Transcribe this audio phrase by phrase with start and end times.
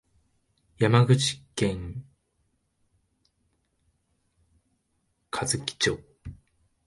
[0.79, 2.03] 山口県
[5.31, 5.99] 和木町